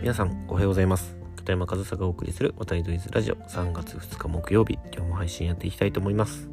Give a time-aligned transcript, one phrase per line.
[0.00, 1.16] 皆さんおはようございます。
[1.36, 3.34] 片山和沙がお送りする渡りドイズラジオ。
[3.34, 4.78] 3月2日木曜日。
[4.94, 6.48] 今日も配信やっていきたいと思います。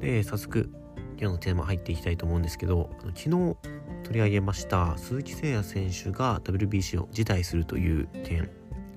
[0.00, 0.70] で早速
[1.18, 3.56] 今日のテーマ入っていきたいと思うんですけど昨日
[4.02, 8.50] 取り上げました鈴木誠也選手が WBC を辞退するという点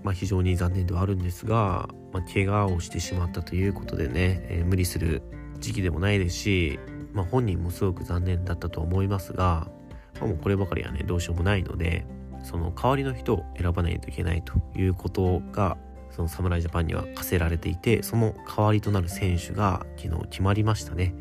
[0.03, 5.21] まあ、非常に残念ではあるんですが、まあ、怪我をしてしまったということでね、えー、無理する
[5.59, 6.79] 時期でもないですし、
[7.13, 9.67] まあ、本人もすごく残念だったと思いますが、
[10.19, 12.05] まあ、もうこればかりはねどうしようもないので
[12.43, 15.77] その代わりの人を選ばないといけないということが
[16.11, 21.13] その侍ジャパンには課せられていてその代わりとなる選手が昨日決まりましたね。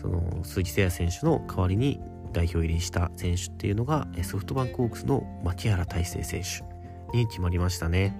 [0.00, 2.00] その鈴木誠也選手の代わりに
[2.32, 8.16] 代表入りした選手っていうのがソフトバンクホークスの牧原大成選手に決まりましたね。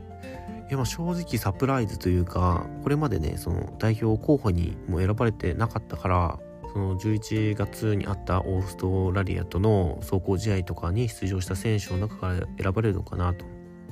[0.68, 6.38] いやまあ正直サプライズというかこれまでねその代表候補にも選ばれてなかったから
[6.72, 13.44] その11月にあったオーストラリアとの走行試合とかに出場した選手の中から選ばれるのかなと。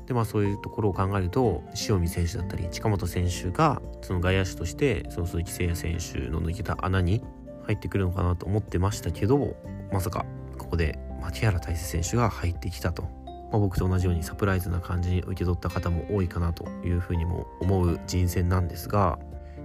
[0.06, 7.22] でまあそういうところを考えると塩見選手だったり近本選手がその外野手としてその鈴木誠也選手の抜けた穴に
[7.66, 9.54] 入ってくるのかなと思ってましたけど
[9.92, 10.24] まさか
[10.56, 13.08] ここで牧原大成選手が入ってきたと、ま
[13.54, 19.18] あ、僕と同じようにサプライズな感じに受け取った方も多いかなというふうにも思う人選なんですが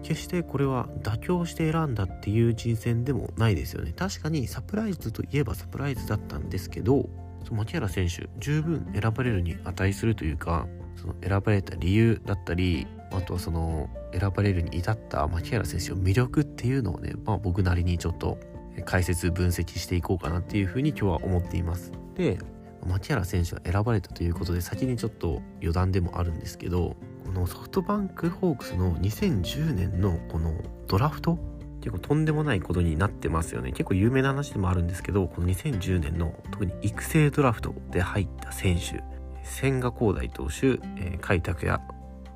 [0.03, 3.93] 決してこれは妥協して選んだっていう人選でもないですよね。
[3.95, 7.09] 確かにサプライズといえばサプライズだったんですけど
[7.43, 18.37] その牧原選手十分選ばれるに値するというかその選ばれた理由だったりあとはその選ばれるに至った牧原選手の魅力っていうのをね、まあ、僕なりにちょっと
[18.85, 21.91] 解説分析していこうかなっていうふうに今日は思っています。
[22.15, 22.37] で
[22.85, 26.97] 牧原選手が選ばれたということで先にちょっと余談でもあるんですけど
[27.33, 30.53] のソフトバンクホークスの2010年のこの
[30.87, 31.37] ドラフト
[31.81, 33.71] 結構とんでもないことになってますよね。
[33.71, 39.03] 結構有名な話でもあるんですけどこの2010年の特に育成ドラフトで入った選手
[39.43, 40.67] 千賀滉大投手、
[40.97, 41.81] えー、甲斐拓也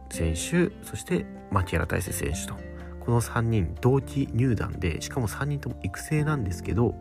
[0.09, 2.56] 選手そして牧原大成選手と。
[3.00, 6.94] この3人同期入団でしかも3人とも育成なんですけど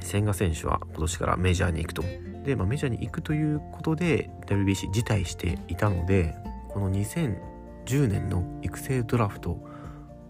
[0.00, 2.02] 千賀選手は今年からメジャーに行くと。
[2.44, 6.34] で、まあ、メジャーに行くということで WBC 辞退していたので
[6.80, 9.58] この2010年の育成ドラフト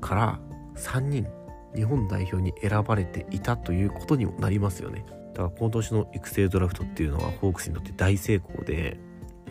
[0.01, 0.41] から
[0.75, 1.29] 3人
[1.77, 5.05] 日本代表に選ばれていたということにもなりますよね。
[5.33, 8.99] だから今年の育成ドラフトっていうのはホークスにとって大成功で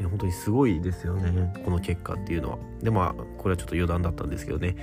[0.02, 1.54] 本当にすごいですよね。
[1.64, 2.58] この結果っていうのは。
[2.84, 4.76] でまあこれはちょっと余談だったんですけどね。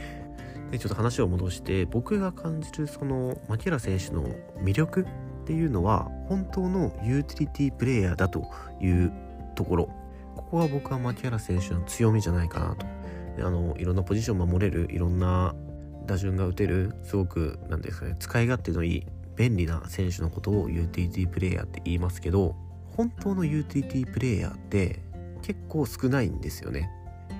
[0.70, 4.24] でちょっと話を戻して僕が感じるその牧原選手の
[4.62, 5.06] 魅力っ
[5.44, 8.48] ていうのは本当のユーティリティプレイヤーだと
[8.80, 9.12] いう
[9.54, 10.05] ところ。
[10.46, 12.86] ここは僕は牧原選手の強みじゃないかなと。
[13.38, 15.54] あのいろんなポジション守れるいろんな
[16.06, 22.54] 打順が打てるすごく何ですかね使い勝手のいい便利な選手のことをユーティリティプレイヤーって言いますけど
[22.96, 25.02] 本当のユーティリティプレイヤーって
[25.42, 26.90] 結構少ないんですよね。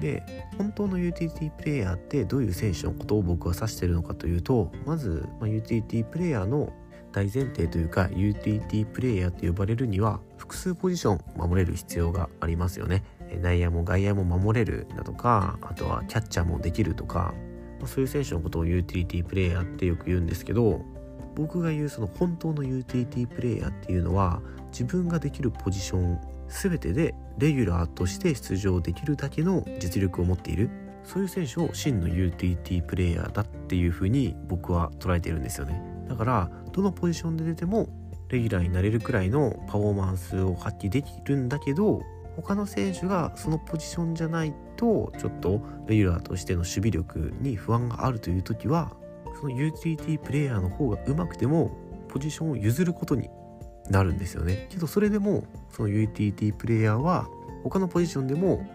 [0.00, 0.22] で
[0.58, 6.70] 本当のユーティリティプレイヤーってどういう選手のことを僕は指してるのかというとまず、まあ、ユーティリティプレイヤーの
[7.16, 13.04] 大前提というかユーティリティプレイヤーと呼ばれるには複数ポジション守れる必要がありますよね。
[13.40, 17.32] 内野も外野も守れるだとかあとはキャッチャーもできるとか、
[17.80, 20.82] まあ、そういう選手のことをユーティリティプレイヤーってよく言うんですけど
[21.34, 30.68] 僕が言うその本当のユーティリティプレイヤーっていうのは自分ができるポジション全てでレギュラーとして出場できるだけの実力を持っている
[31.02, 35.95] そういう選手を真のユーティリティプレイヤーだっていうふうに僕は捉えているんですよね。
[36.08, 37.88] だからどのポジションで出ても
[38.28, 42.02] レギュラーになれるくらいのパフォーマンスを発揮できるんだけど
[42.36, 48.92] 他の選手がそのポジションじゃないとちょっとレギュラーとしての守備力に不安があるという時は
[49.40, 51.70] そのユーティリティプレイヤーの方が上手くても
[52.08, 53.28] ポジションを譲ることに
[53.88, 54.66] なるんですよね。
[54.70, 57.28] けどそれでもそのユーティリティプレイヤーは
[57.62, 58.66] 他のポジションでも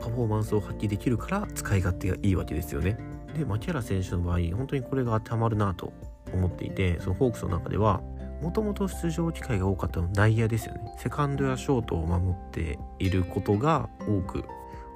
[0.00, 2.98] パフォーマンスを発揮できるから使い勝手がいいわけですよね。
[3.36, 5.92] で牧原選手の場合本当にこれが当てはまるなと
[6.32, 8.00] 思っていてそのホークスの中では
[8.42, 10.94] もともと出場機会が多かったのは内野ですよね。
[10.98, 14.44] セカンドやショートを守っていることが多く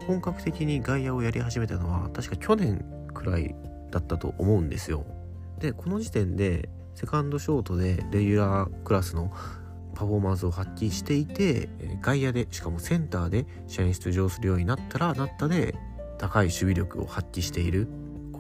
[0.07, 2.85] 本格的に外野をやり始めたのは確か去年
[3.15, 3.55] くらい
[3.91, 5.05] だったと思うんですよ。
[5.59, 9.33] でこの時点でセカンドショートでレギュラークラスの
[9.95, 11.69] パフォーマンスを発揮していて
[12.01, 15.75] 外野でしかもセンターで試合に出場するようになったらなったで
[16.19, 17.89] 高い守備力を発揮している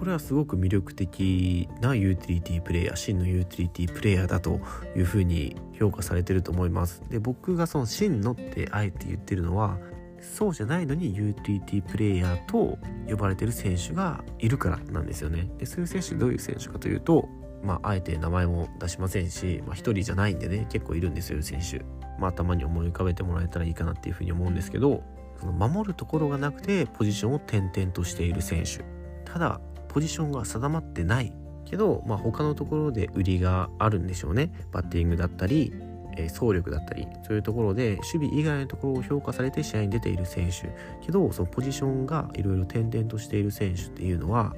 [0.00, 4.58] これはすごく魅力的なユーティリティプレイヤー真のユーティリティプレイヤーだと
[4.97, 7.02] いうふうに評価されてると思います。
[7.11, 9.76] で僕がその真のってあえて言ってるのは
[10.19, 15.50] そうじゃないのにユーティリティプレイヤーと呼ばれてる選手がいるからなんですよね。
[15.58, 17.29] でそういう選手どういう選手かというと
[17.62, 21.85] まああえて名前も出しませんし、まあ、一人じゃないんでね結構いるんですよ選手。
[22.19, 25.02] まあ頭に思い浮かべてもらえたらいいかなっていうふうに思うんですけど
[25.38, 28.82] その守るところがなくてポジションを転々としている選手。
[29.31, 31.32] ただポジションが定まってない
[31.64, 34.52] けど、まあ、他のところで売りがあるんでしょうね。
[34.72, 35.72] バッティングだったり、
[36.16, 40.72] えー、走力だったりそういうところで守備以外のところを評価されて試合に出ている選手。
[41.04, 44.54] けどそのポジションがいろいろ転々としている選手っていうのは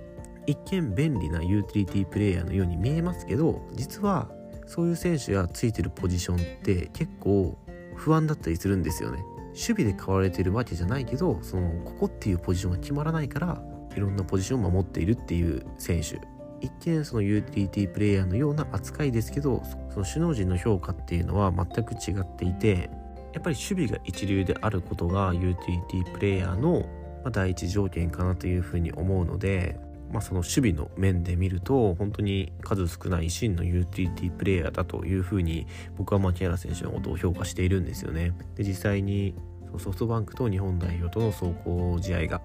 [0.46, 4.29] 一見便利なユーティリティプレイヤーのように見えますけど実は
[4.67, 7.56] そういう選手がついてるポジションって結構
[7.94, 9.23] 不安だったりするんですよね。
[9.52, 13.62] 守備で買われてるわけじゃないけどそのここっていうポジションが決まらないから
[13.97, 16.21] いろんなポジションを守っているっていう選手
[16.61, 22.91] 一見そのユーティリティプレイヤーのような扱いですけどその首脳陣の評価っていうのは全く違っていて
[23.33, 26.87] やっぱり守備が一流であることがユーティリティプレイヤーの
[27.31, 29.79] 第一条件かなというふうに思うので
[30.12, 35.67] まあ、その守備の面で見ると本当に数少ない真のユーティリティプレイヤーだというふうに
[35.97, 38.33] 僕は牧原選手のことを評価しているんですよね。
[38.55, 39.35] で実際に
[39.79, 42.43] ソフトバンクと日本代表との走行試合が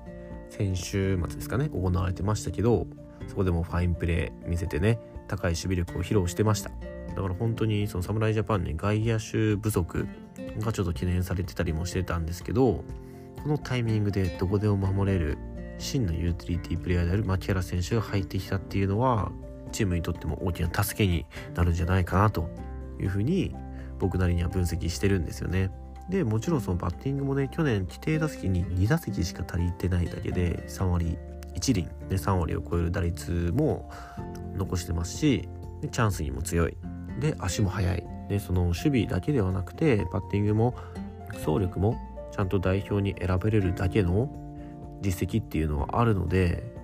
[0.50, 2.88] 先週末ですかね行われてましたけど
[3.28, 6.72] そこでもファインプレー見せてね高い守備力を披露してました
[7.16, 10.08] だから本当にその侍ジャパンに外野手不足
[10.60, 12.84] がちょっと懸念されてたりもしてたんですけど
[13.44, 15.38] このタイミングでどこでも守れる
[15.80, 19.32] 真のユーティリティプレイヤーである牧原選手が入ってきたっていうのは
[19.72, 22.50] チームにとっても大きな助けになるんじゃないかなと
[23.00, 23.54] いうふうに
[24.00, 25.72] 僕なりには分析してるんですよね。
[26.10, 31.18] でもちろんそのバッティングもね去年規定打席に2打席しか足りてないだけで3割
[31.56, 33.92] 1厘で3割を超える打率も
[34.56, 35.50] 残してますし
[35.92, 36.78] チャンスにも強い。
[37.20, 38.04] で足も速い。
[38.30, 40.76] でその守備だけではなくてバッティングも
[41.30, 41.98] 走力も
[42.32, 44.30] ちゃんと代表に選べれるだけの
[45.02, 46.77] 実績っていうのはあるので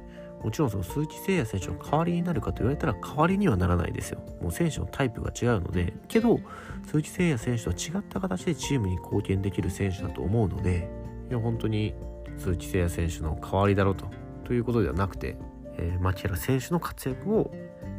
[0.43, 4.19] もちろんその鈴木誠也選手の代わりになるかと言われたら代わりにはならないですよ。
[4.41, 6.39] もう選手のタイプが違うので、けど
[6.85, 10.89] 鈴木誠也選手とは違った形でチームに貢献できる選手だと思うので、
[11.29, 11.95] いや本当に
[12.37, 14.07] 鈴木誠也選手の代わりだろうと
[14.43, 15.37] ということではなくて、
[15.77, 17.51] えー、牧原選手の活躍を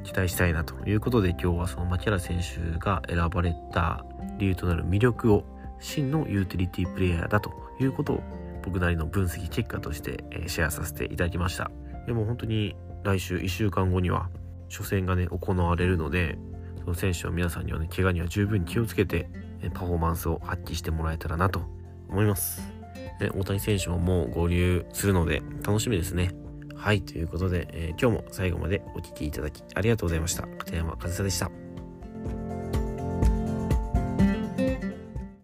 [0.04, 4.04] 期待したいなということで今日はその牧原選手が選ばれた
[4.38, 5.44] 理由となる魅力を
[5.80, 8.20] 真のユーティリティプレイヤーだということを
[8.62, 11.70] 僕なりの分析結果として、シェアさせていただきました
[12.06, 14.28] でも本当に来週1週間後には
[14.70, 16.38] 初戦がね行われるので
[16.80, 19.28] その選手の皆さんにはね怪我には十分気をつけて
[19.72, 21.74] パフォーマンスを発揮してもらえたらなと。
[22.14, 22.62] 思います。
[23.20, 26.30] で大谷選手ももう合流するので楽しみですね。
[26.74, 30.42] はいということで、えー、今日も最後までお聴きいただきありがとうございました。
[30.42, 31.50] 片山和沙でした